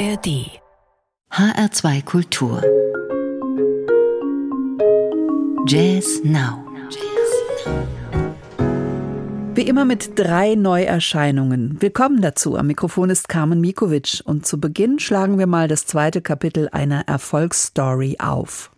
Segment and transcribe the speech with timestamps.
[0.00, 0.48] ARD
[1.30, 2.62] HR2 Kultur
[5.66, 6.64] Jazz Now
[9.54, 11.76] wie immer mit drei Neuerscheinungen.
[11.80, 12.56] Willkommen dazu.
[12.56, 17.06] Am Mikrofon ist Carmen Mikovic und zu Beginn schlagen wir mal das zweite Kapitel einer
[17.06, 18.70] Erfolgsstory auf.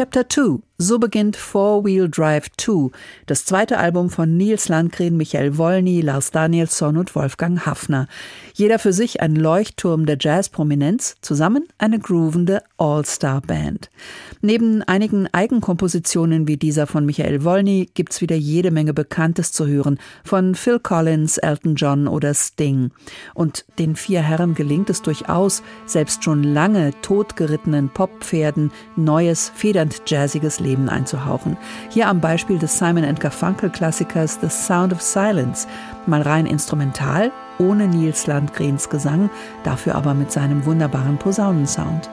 [0.00, 2.90] Chapter 2 so beginnt Four Wheel Drive 2,
[3.26, 8.08] das zweite Album von Nils Landgren, Michael Wolny, Lars Danielsson und Wolfgang Hafner.
[8.54, 13.90] Jeder für sich ein Leuchtturm der Jazzprominenz, zusammen eine groovende All-Star-Band.
[14.42, 19.98] Neben einigen Eigenkompositionen wie dieser von Michael Wolny gibt's wieder jede Menge Bekanntes zu hören,
[20.24, 22.90] von Phil Collins, Elton John oder Sting.
[23.34, 30.58] Und den vier Herren gelingt es durchaus, selbst schon lange totgerittenen Poppferden neues, federnd jazziges
[30.58, 31.58] Leben einzuhauchen.
[31.90, 35.68] Hier am Beispiel des Simon Garfunkel Klassikers The Sound of Silence,
[36.06, 39.28] mal rein instrumental, ohne Nils Landgrens Gesang,
[39.64, 42.08] dafür aber mit seinem wunderbaren Posaunensound.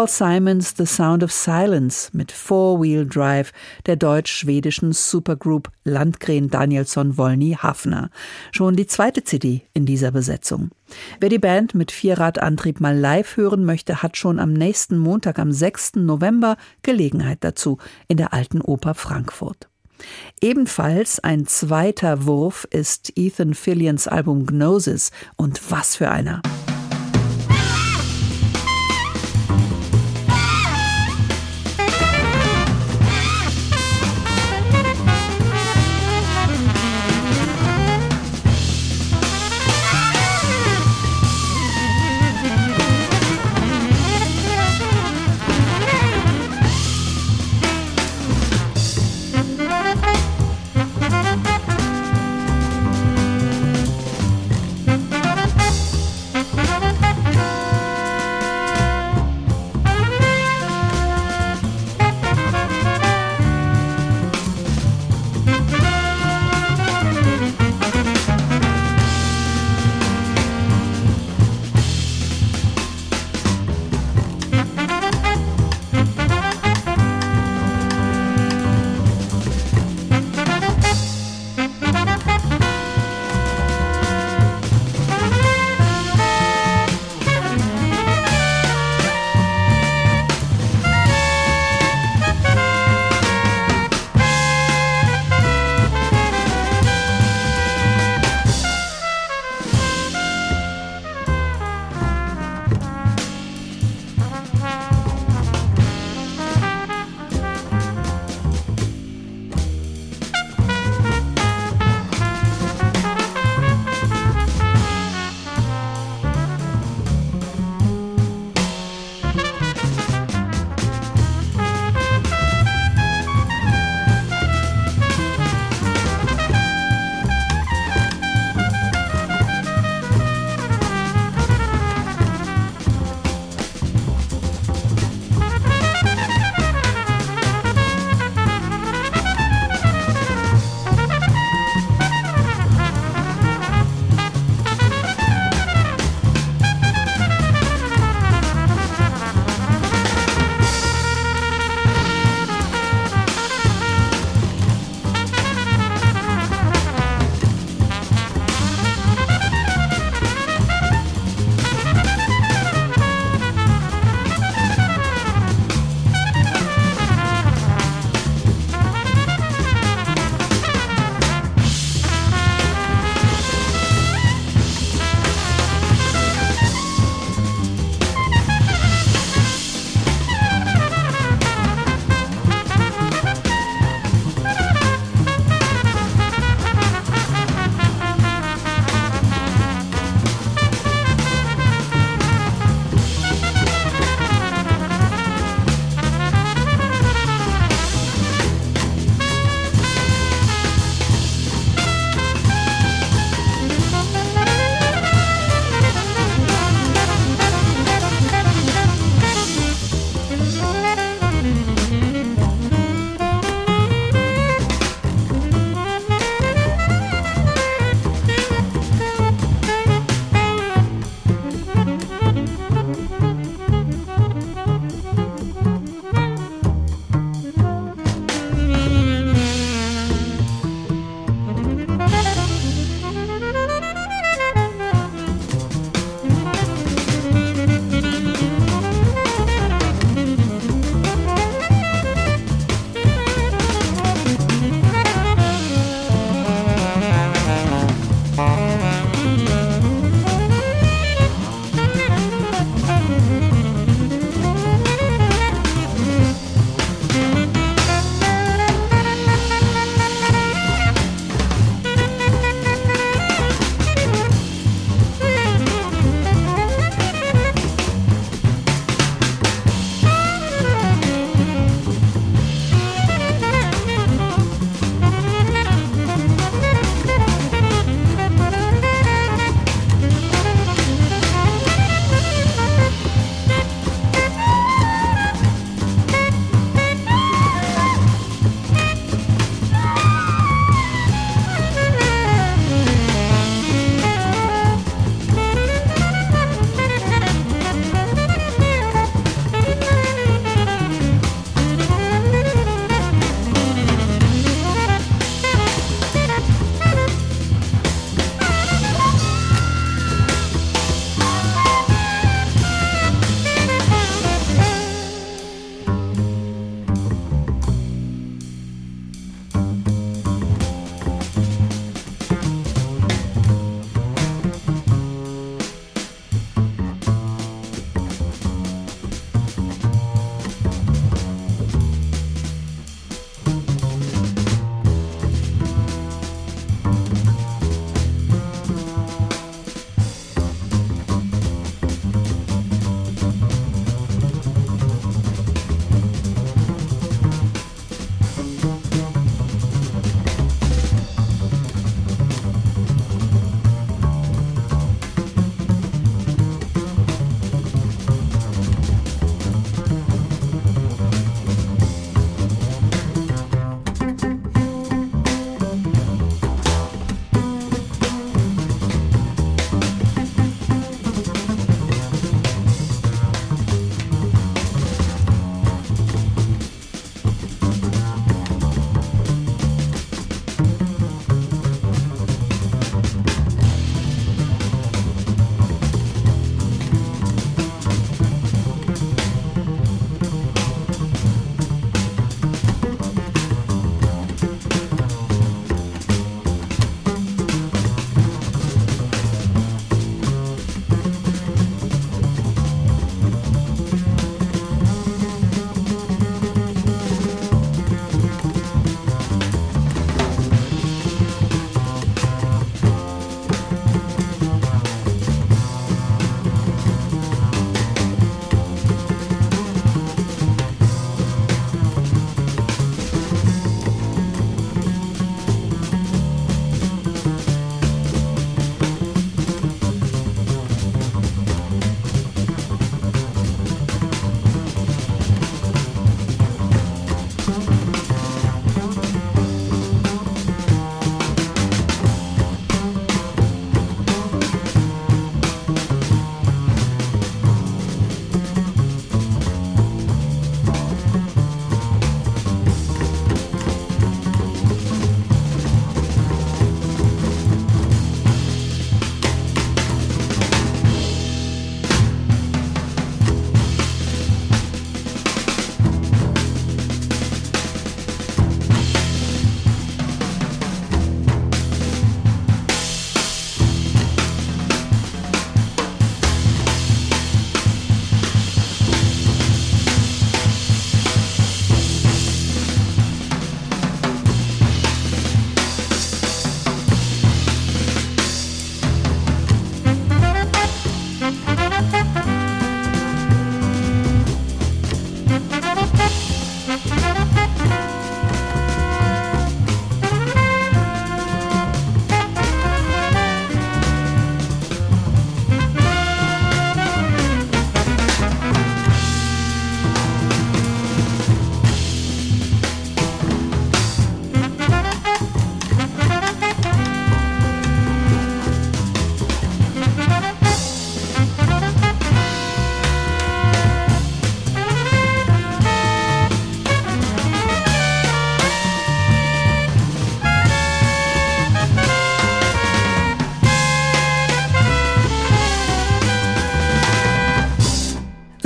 [0.00, 3.52] Paul Simons The Sound of Silence mit Four Wheel Drive
[3.84, 8.08] der deutsch-schwedischen Supergroup Landgren Danielsson Wolny Hafner.
[8.50, 10.70] Schon die zweite CD in dieser Besetzung.
[11.20, 15.52] Wer die Band mit Vierradantrieb mal live hören möchte, hat schon am nächsten Montag, am
[15.52, 15.96] 6.
[15.96, 17.76] November, Gelegenheit dazu
[18.08, 19.68] in der Alten Oper Frankfurt.
[20.40, 26.40] Ebenfalls ein zweiter Wurf ist Ethan Fillions Album Gnosis und was für einer.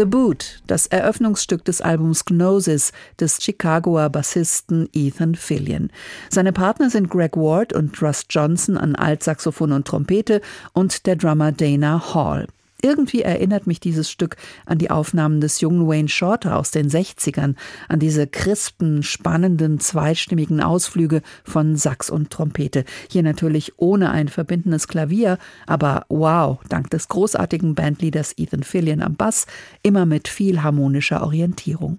[0.04, 5.88] The Boot, das Eröffnungsstück des Albums Gnosis des Chicagoer Bassisten Ethan Fillion.
[6.28, 10.42] Seine Partner sind Greg Ward und Russ Johnson an Altsaxophon und Trompete
[10.74, 12.48] und der Drummer Dana Hall.
[12.84, 17.54] Irgendwie erinnert mich dieses Stück an die Aufnahmen des jungen Wayne Shorter aus den 60ern,
[17.88, 22.84] an diese crispen, spannenden, zweistimmigen Ausflüge von Sax und Trompete.
[23.10, 29.14] Hier natürlich ohne ein verbindendes Klavier, aber wow, dank des großartigen Bandleaders Ethan Fillion am
[29.14, 29.46] Bass,
[29.82, 31.98] immer mit viel harmonischer Orientierung.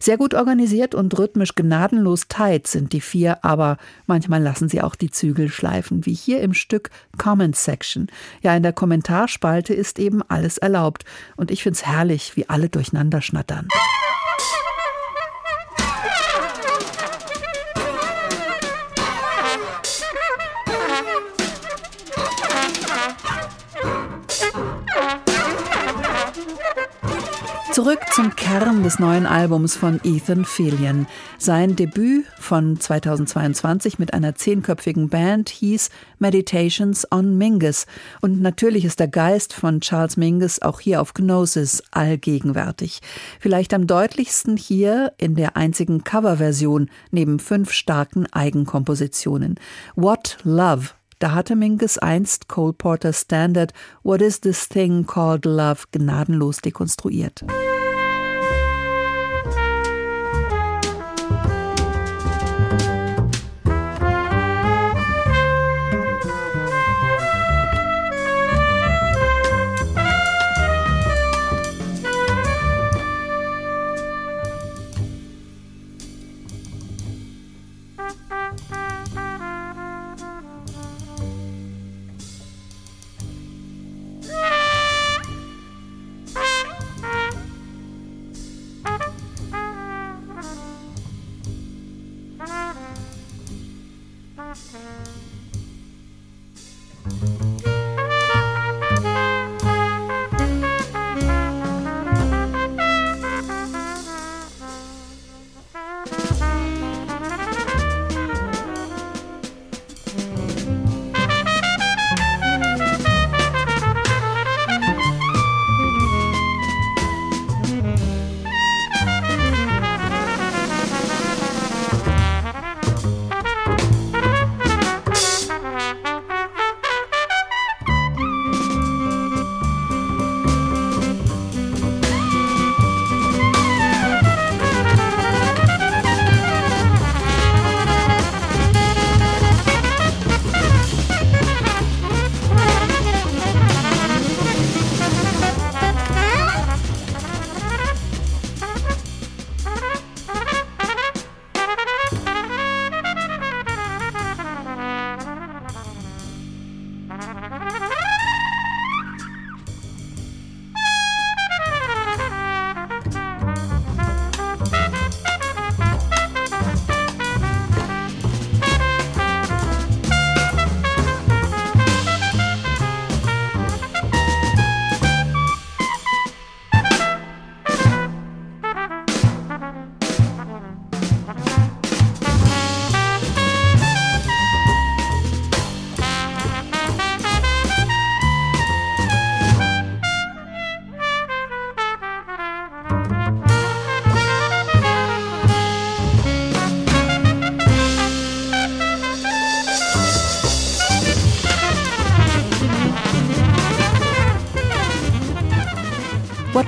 [0.00, 4.94] Sehr gut organisiert und rhythmisch gnadenlos tight sind die vier, aber manchmal lassen sie auch
[4.94, 8.06] die Zügel schleifen, wie hier im Stück Comment Section.
[8.40, 11.04] Ja, in der Kommentarspalte ist eben alles erlaubt.
[11.36, 13.68] Und ich finde es herrlich, wie alle durcheinander schnattern.
[27.82, 31.08] Zurück zum Kern des neuen Albums von Ethan Fillion.
[31.36, 35.90] Sein Debüt von 2022 mit einer zehnköpfigen Band hieß
[36.20, 37.86] Meditations on Mingus.
[38.20, 43.00] Und natürlich ist der Geist von Charles Mingus auch hier auf Gnosis allgegenwärtig.
[43.40, 49.58] Vielleicht am deutlichsten hier in der einzigen Coverversion neben fünf starken Eigenkompositionen.
[49.96, 55.84] What Love da hatte Mingus einst Cole Porter Standard What is this thing called love
[55.92, 57.44] gnadenlos dekonstruiert.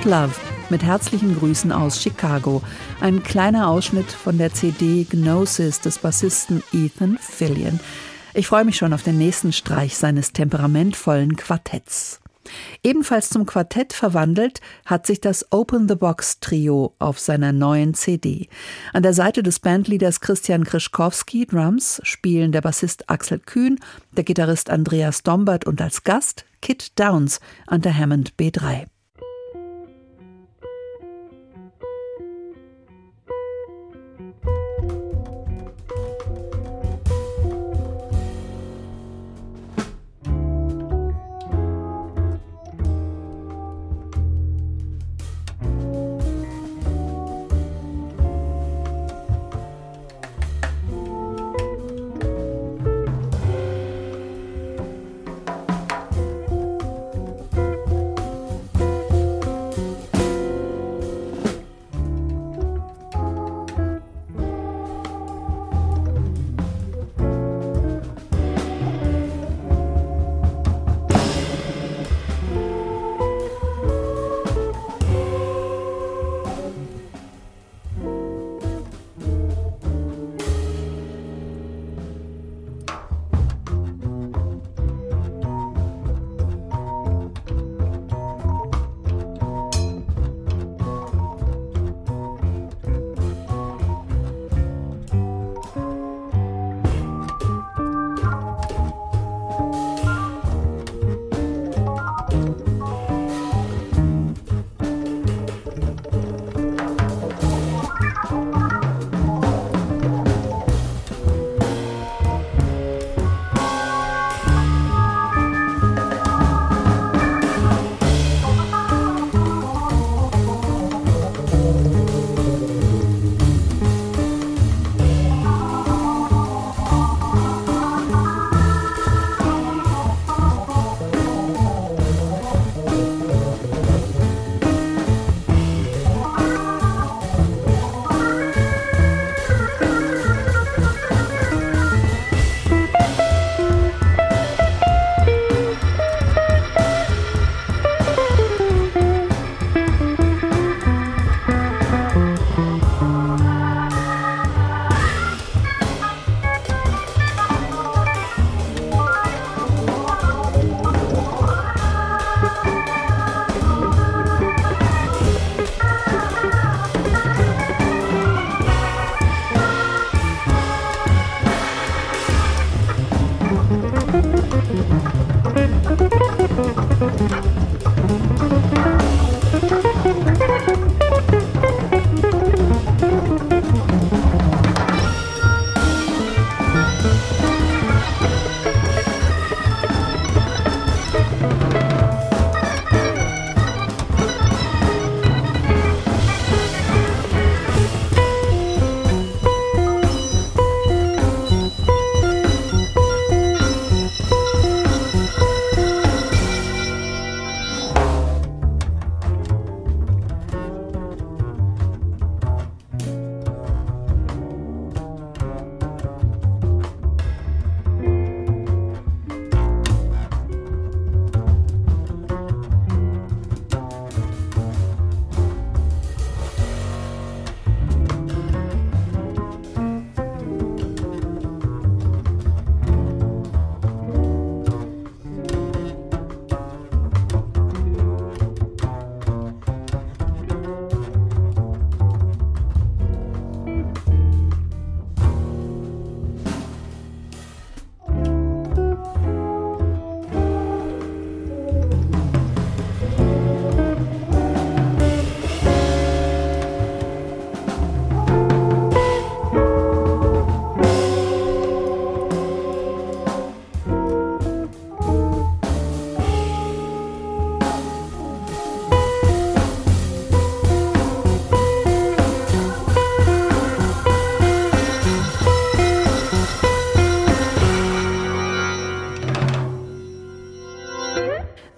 [0.05, 0.35] Love
[0.69, 2.61] mit herzlichen Grüßen aus Chicago.
[3.01, 7.79] Ein kleiner Ausschnitt von der CD Gnosis des Bassisten Ethan Fillion.
[8.35, 12.19] Ich freue mich schon auf den nächsten Streich seines temperamentvollen Quartetts.
[12.83, 18.47] Ebenfalls zum Quartett verwandelt hat sich das Open the Box Trio auf seiner neuen CD.
[18.93, 23.79] An der Seite des Bandleaders Christian Krischkowski Drums spielen der Bassist Axel Kühn,
[24.15, 28.85] der Gitarrist Andreas Dombert und als Gast Kit Downs an der Hammond B3.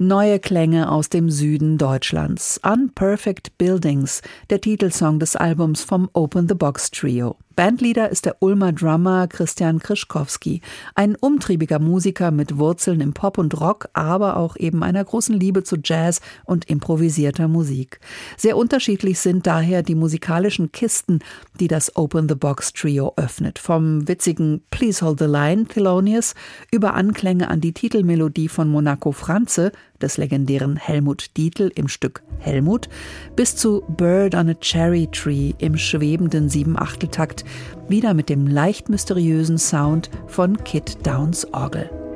[0.08, 2.62] Neue Klänge aus dem Süden Deutschlands.
[2.63, 7.36] Unperfect Buildings, der Titelsong des Albums vom Open the Box Trio.
[7.58, 10.62] Bandleader ist der Ulmer Drummer Christian Krischkowski,
[10.93, 15.63] ein umtriebiger Musiker mit Wurzeln im Pop und Rock, aber auch eben einer großen Liebe
[15.63, 18.00] zu Jazz und improvisierter Musik.
[18.38, 21.17] Sehr unterschiedlich sind daher die musikalischen Kisten,
[21.60, 23.58] die das Open the Box Trio öffnet.
[23.58, 26.36] Vom witzigen Please Hold the Line Thelonious
[26.72, 32.88] über Anklänge an die Titelmelodie von Monaco Franze, des legendären Helmut Dietl im Stück Helmut,
[33.36, 37.46] bis zu Bird on a Cherry Tree im schwebenden Siebenachteltakt,
[37.88, 42.07] wieder mit dem leicht mysteriösen Sound von Kit Downs Orgel.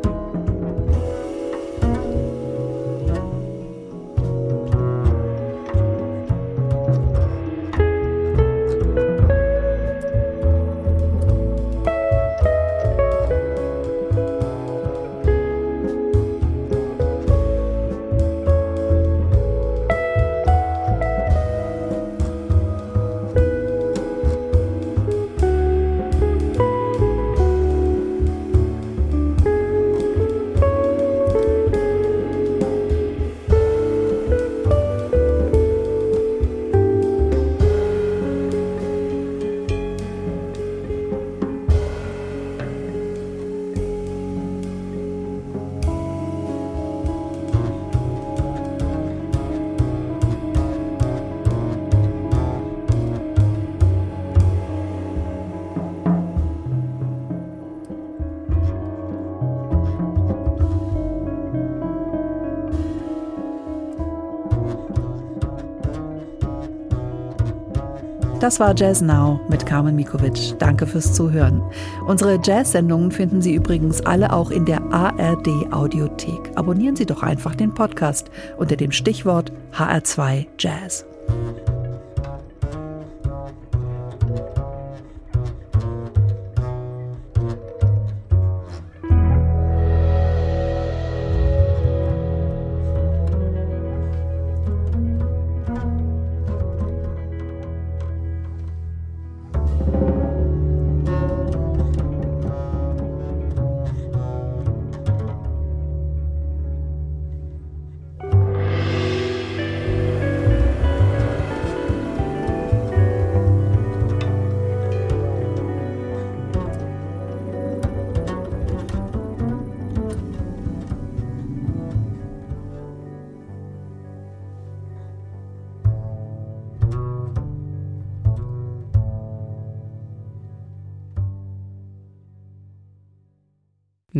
[68.41, 70.57] Das war Jazz Now mit Carmen Mikovic.
[70.57, 71.61] Danke fürs Zuhören.
[72.07, 76.49] Unsere Jazz-Sendungen finden Sie übrigens alle auch in der ARD Audiothek.
[76.55, 81.05] Abonnieren Sie doch einfach den Podcast unter dem Stichwort HR2 Jazz.